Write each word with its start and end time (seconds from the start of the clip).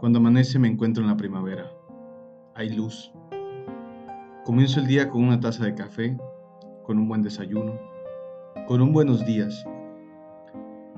Cuando 0.00 0.18
amanece 0.18 0.58
me 0.58 0.66
encuentro 0.66 1.02
en 1.02 1.10
la 1.10 1.16
primavera. 1.18 1.70
Hay 2.54 2.70
luz. 2.70 3.12
Comienzo 4.46 4.80
el 4.80 4.86
día 4.86 5.10
con 5.10 5.22
una 5.22 5.40
taza 5.40 5.66
de 5.66 5.74
café, 5.74 6.16
con 6.84 6.96
un 6.96 7.06
buen 7.06 7.20
desayuno, 7.20 7.78
con 8.66 8.80
un 8.80 8.94
buenos 8.94 9.26
días. 9.26 9.62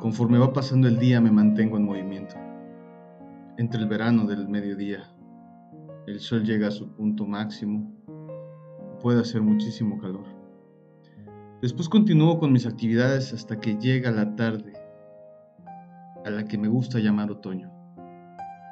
Conforme 0.00 0.38
va 0.38 0.54
pasando 0.54 0.88
el 0.88 0.98
día 0.98 1.20
me 1.20 1.30
mantengo 1.30 1.76
en 1.76 1.84
movimiento. 1.84 2.36
Entre 3.58 3.78
el 3.78 3.86
verano 3.86 4.24
del 4.24 4.48
mediodía, 4.48 5.04
el 6.06 6.18
sol 6.18 6.44
llega 6.44 6.68
a 6.68 6.70
su 6.70 6.90
punto 6.94 7.26
máximo, 7.26 7.92
puede 9.02 9.20
hacer 9.20 9.42
muchísimo 9.42 9.98
calor. 9.98 10.24
Después 11.60 11.90
continúo 11.90 12.38
con 12.38 12.50
mis 12.50 12.64
actividades 12.64 13.34
hasta 13.34 13.60
que 13.60 13.76
llega 13.76 14.10
la 14.10 14.36
tarde, 14.36 14.72
a 16.24 16.30
la 16.30 16.44
que 16.44 16.56
me 16.56 16.68
gusta 16.68 16.98
llamar 16.98 17.30
otoño 17.30 17.75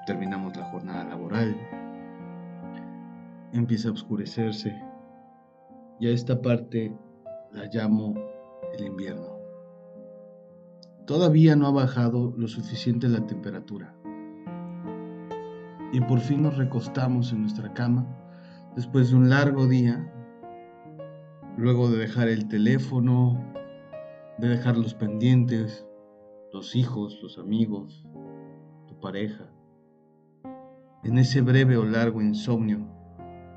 terminamos 0.06 0.56
la 0.56 0.64
jornada 0.70 1.04
laboral, 1.04 1.56
empieza 3.52 3.88
a 3.88 3.92
oscurecerse 3.92 4.74
y 6.00 6.06
a 6.08 6.10
esta 6.10 6.40
parte 6.40 6.92
la 7.52 7.66
llamo 7.66 8.14
el 8.76 8.86
invierno. 8.86 9.38
Todavía 11.06 11.54
no 11.54 11.66
ha 11.66 11.70
bajado 11.70 12.32
lo 12.36 12.48
suficiente 12.48 13.08
la 13.08 13.26
temperatura 13.26 13.94
y 15.94 16.00
por 16.00 16.18
fin 16.18 16.42
nos 16.42 16.56
recostamos 16.56 17.32
en 17.32 17.42
nuestra 17.42 17.72
cama 17.72 18.04
después 18.74 19.10
de 19.10 19.16
un 19.16 19.30
largo 19.30 19.68
día, 19.68 20.12
luego 21.56 21.88
de 21.88 21.98
dejar 21.98 22.28
el 22.28 22.48
teléfono, 22.48 23.40
de 24.38 24.48
dejar 24.48 24.76
los 24.76 24.94
pendientes, 24.94 25.86
los 26.52 26.74
hijos, 26.74 27.20
los 27.22 27.38
amigos, 27.38 28.04
tu 28.88 28.98
pareja. 28.98 29.48
En 31.04 31.18
ese 31.18 31.42
breve 31.42 31.76
o 31.76 31.84
largo 31.84 32.22
insomnio 32.22 32.78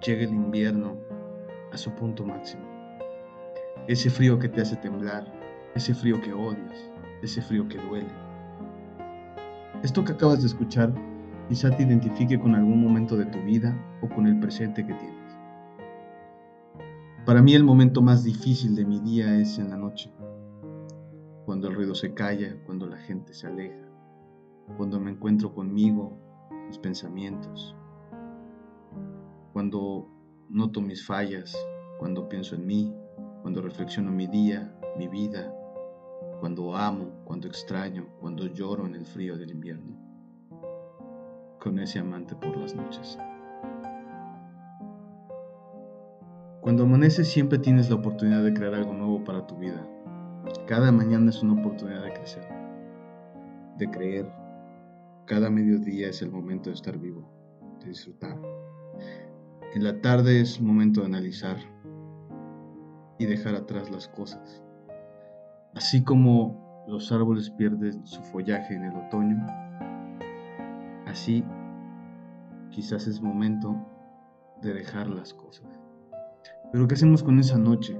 llega 0.06 0.24
el 0.26 0.32
invierno 0.32 0.98
a 1.72 1.78
su 1.78 1.92
punto 1.92 2.26
máximo. 2.26 2.64
Ese 3.88 4.10
frío 4.10 4.38
que 4.38 4.50
te 4.50 4.60
hace 4.60 4.76
temblar, 4.76 5.32
ese 5.74 5.94
frío 5.94 6.20
que 6.20 6.34
odias, 6.34 6.92
ese 7.22 7.42
frío 7.42 7.66
que 7.70 7.78
duele. 7.78 8.12
Esto 9.82 10.04
que 10.04 10.12
acabas 10.12 10.42
de 10.42 10.48
escuchar 10.48 10.94
quizá 11.48 11.70
te 11.70 11.84
identifique 11.84 12.38
con 12.38 12.54
algún 12.54 12.82
momento 12.82 13.16
de 13.16 13.28
tu 13.28 13.40
vida 13.40 13.74
o 14.02 14.10
con 14.10 14.28
el 14.28 14.38
presente 14.42 14.86
que 14.86 14.94
tienes. 14.94 15.38
Para 17.26 17.42
mí 17.42 17.54
el 17.54 17.64
momento 17.64 18.02
más 18.02 18.26
difícil 18.26 18.76
de 18.76 18.84
mi 18.84 19.00
día 19.00 19.40
es 19.40 19.58
en 19.58 19.70
la 19.70 19.78
noche, 19.78 20.12
cuando 21.46 21.70
el 21.70 21.76
ruido 21.76 21.96
se 21.96 22.14
calla, 22.14 22.58
cuando 22.66 22.88
la 22.88 22.98
gente 22.98 23.34
se 23.34 23.48
aleja, 23.48 23.88
cuando 24.76 25.00
me 25.00 25.12
encuentro 25.12 25.54
conmigo 25.54 26.27
mis 26.68 26.78
pensamientos, 26.78 27.76
cuando 29.54 30.08
noto 30.50 30.82
mis 30.82 31.06
fallas, 31.06 31.58
cuando 32.00 32.30
pienso 32.30 32.56
en 32.56 32.66
mí, 32.66 32.94
cuando 33.42 33.62
reflexiono 33.62 34.12
mi 34.12 34.28
día, 34.28 34.74
mi 34.98 35.08
vida, 35.08 35.54
cuando 36.40 36.76
amo, 36.76 37.12
cuando 37.26 37.48
extraño, 37.48 38.08
cuando 38.20 38.46
lloro 38.48 38.86
en 38.86 38.96
el 38.96 39.06
frío 39.06 39.38
del 39.38 39.52
invierno, 39.52 39.96
con 41.60 41.80
ese 41.80 42.00
amante 42.00 42.36
por 42.36 42.56
las 42.58 42.76
noches. 42.76 43.18
Cuando 46.62 46.84
amanece 46.84 47.24
siempre 47.24 47.58
tienes 47.60 47.90
la 47.90 47.96
oportunidad 47.96 48.44
de 48.44 48.54
crear 48.54 48.74
algo 48.74 48.94
nuevo 48.94 49.24
para 49.24 49.48
tu 49.48 49.56
vida. 49.56 49.88
Cada 50.68 50.92
mañana 50.92 51.30
es 51.30 51.42
una 51.42 51.54
oportunidad 51.54 52.04
de 52.04 52.14
crecer, 52.14 52.48
de 53.78 53.90
creer, 53.90 54.32
cada 55.28 55.50
mediodía 55.50 56.08
es 56.08 56.22
el 56.22 56.32
momento 56.32 56.70
de 56.70 56.76
estar 56.76 56.98
vivo, 56.98 57.30
de 57.82 57.90
disfrutar. 57.90 58.40
En 59.76 59.84
la 59.84 60.02
tarde 60.02 60.40
es 60.40 60.62
momento 60.62 61.02
de 61.02 61.08
analizar 61.08 61.58
y 63.20 63.26
dejar 63.26 63.54
atrás 63.56 63.92
las 63.92 64.08
cosas. 64.08 64.64
Así 65.76 66.02
como 66.04 66.86
los 66.88 67.12
árboles 67.12 67.50
pierden 67.52 68.08
su 68.08 68.24
follaje 68.24 68.74
en 68.74 68.86
el 68.86 68.96
otoño, 68.96 69.46
así 71.06 71.44
quizás 72.70 73.06
es 73.06 73.22
momento 73.22 73.76
de 74.62 74.74
dejar 74.74 75.10
las 75.10 75.34
cosas. 75.34 75.68
Pero 76.72 76.88
¿qué 76.88 76.96
hacemos 76.96 77.22
con 77.22 77.38
esa 77.38 77.58
noche? 77.58 78.00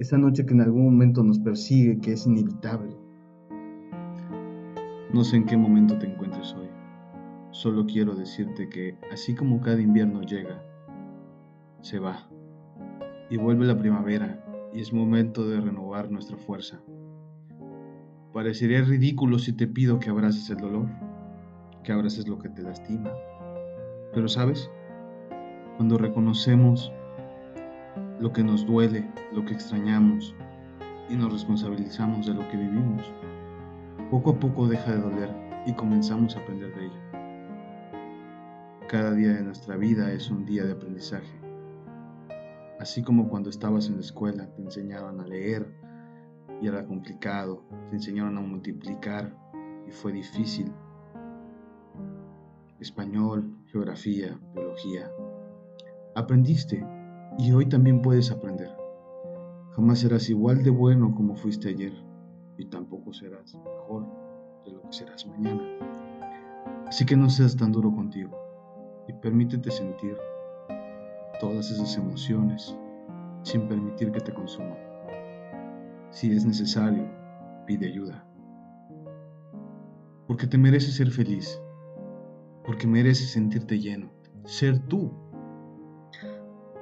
Esa 0.00 0.18
noche 0.18 0.44
que 0.44 0.52
en 0.52 0.62
algún 0.62 0.84
momento 0.84 1.22
nos 1.22 1.38
persigue, 1.38 2.00
que 2.00 2.12
es 2.12 2.26
inevitable 2.26 3.05
no 5.12 5.22
sé 5.24 5.36
en 5.36 5.46
qué 5.46 5.56
momento 5.56 5.98
te 5.98 6.06
encuentres 6.06 6.54
hoy. 6.54 6.68
Solo 7.50 7.86
quiero 7.86 8.14
decirte 8.14 8.68
que 8.68 8.98
así 9.12 9.34
como 9.34 9.60
cada 9.60 9.80
invierno 9.80 10.22
llega, 10.22 10.62
se 11.80 11.98
va 11.98 12.28
y 13.30 13.36
vuelve 13.36 13.66
la 13.66 13.78
primavera 13.78 14.44
y 14.72 14.80
es 14.80 14.92
momento 14.92 15.48
de 15.48 15.60
renovar 15.60 16.10
nuestra 16.10 16.36
fuerza. 16.36 16.80
Parecería 18.32 18.82
ridículo 18.82 19.38
si 19.38 19.52
te 19.52 19.66
pido 19.66 19.98
que 19.98 20.10
abraces 20.10 20.50
el 20.50 20.58
dolor, 20.58 20.88
que 21.82 21.92
abraces 21.92 22.28
lo 22.28 22.38
que 22.38 22.48
te 22.48 22.62
lastima. 22.62 23.10
Pero 24.12 24.28
sabes, 24.28 24.70
cuando 25.76 25.96
reconocemos 25.96 26.92
lo 28.20 28.32
que 28.32 28.42
nos 28.42 28.66
duele, 28.66 29.08
lo 29.32 29.44
que 29.44 29.54
extrañamos 29.54 30.34
y 31.08 31.14
nos 31.14 31.32
responsabilizamos 31.32 32.26
de 32.26 32.34
lo 32.34 32.46
que 32.48 32.56
vivimos, 32.56 33.12
poco 34.10 34.30
a 34.30 34.38
poco 34.38 34.68
deja 34.68 34.92
de 34.92 35.00
doler 35.00 35.34
y 35.66 35.72
comenzamos 35.72 36.36
a 36.36 36.40
aprender 36.40 36.72
de 36.74 36.86
ella. 36.86 37.02
Cada 38.88 39.12
día 39.12 39.32
de 39.32 39.42
nuestra 39.42 39.76
vida 39.76 40.12
es 40.12 40.30
un 40.30 40.44
día 40.44 40.64
de 40.64 40.72
aprendizaje. 40.72 41.40
Así 42.78 43.02
como 43.02 43.28
cuando 43.28 43.50
estabas 43.50 43.88
en 43.88 43.96
la 43.96 44.02
escuela 44.02 44.46
te 44.54 44.62
enseñaban 44.62 45.20
a 45.20 45.26
leer 45.26 45.74
y 46.62 46.68
era 46.68 46.86
complicado, 46.86 47.64
te 47.90 47.96
enseñaron 47.96 48.38
a 48.38 48.42
multiplicar 48.42 49.36
y 49.88 49.90
fue 49.90 50.12
difícil. 50.12 50.72
Español, 52.78 53.56
geografía, 53.72 54.38
biología. 54.54 55.10
Aprendiste 56.14 56.86
y 57.38 57.50
hoy 57.50 57.66
también 57.66 58.02
puedes 58.02 58.30
aprender. 58.30 58.70
Jamás 59.72 59.98
serás 59.98 60.30
igual 60.30 60.62
de 60.62 60.70
bueno 60.70 61.12
como 61.14 61.34
fuiste 61.34 61.70
ayer 61.70 62.05
y 62.58 62.66
tampoco 62.66 63.12
serás 63.12 63.54
mejor 63.54 64.06
de 64.64 64.72
lo 64.72 64.82
que 64.82 64.92
serás 64.92 65.26
mañana. 65.26 65.62
Así 66.86 67.04
que 67.04 67.16
no 67.16 67.28
seas 67.28 67.56
tan 67.56 67.72
duro 67.72 67.92
contigo 67.94 68.36
y 69.08 69.12
permítete 69.12 69.70
sentir 69.70 70.16
todas 71.40 71.70
esas 71.70 71.96
emociones 71.96 72.76
sin 73.42 73.68
permitir 73.68 74.10
que 74.10 74.20
te 74.20 74.32
consuman. 74.32 74.78
Si 76.10 76.32
es 76.32 76.44
necesario, 76.44 77.08
pide 77.66 77.86
ayuda. 77.86 78.24
Porque 80.26 80.46
te 80.46 80.58
mereces 80.58 80.94
ser 80.94 81.10
feliz, 81.10 81.60
porque 82.64 82.86
mereces 82.86 83.30
sentirte 83.30 83.78
lleno, 83.78 84.10
ser 84.44 84.78
tú. 84.88 85.12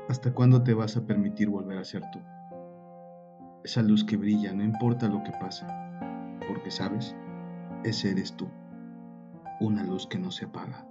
¿Hasta 0.09 0.33
cuándo 0.33 0.63
te 0.63 0.75
vas 0.75 0.97
a 0.97 1.07
permitir 1.07 1.49
volver 1.49 1.79
a 1.79 1.85
ser 1.85 2.03
tú? 2.13 2.21
Esa 3.65 3.83
luz 3.83 4.05
que 4.05 4.19
brilla, 4.19 4.53
no 4.53 4.63
importa 4.63 5.09
lo 5.09 5.23
que 5.25 5.33
pase, 5.33 5.65
porque 6.47 6.71
sabes, 6.71 7.17
ese 7.83 8.11
eres 8.11 8.35
tú, 8.35 8.47
una 9.59 9.83
luz 9.83 10.07
que 10.07 10.19
no 10.19 10.31
se 10.31 10.45
apaga. 10.45 10.87